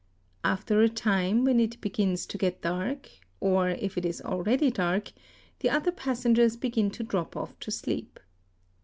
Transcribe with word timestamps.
After 0.43 0.81
a 0.81 0.89
time, 0.89 1.43
when 1.43 1.59
it 1.59 1.79
begins 1.79 2.25
to 2.25 2.37
get 2.39 2.63
dark, 2.63 3.07
or 3.39 3.69
if 3.69 3.99
it 3.99 4.03
is 4.03 4.19
already 4.19 4.71
dark, 4.71 5.11
the 5.59 5.69
other 5.69 5.91
passen 5.91 6.33
gers 6.33 6.57
begin 6.57 6.89
to 6.89 7.03
drop 7.03 7.37
off 7.37 7.59
to 7.59 7.69
sleep. 7.69 8.19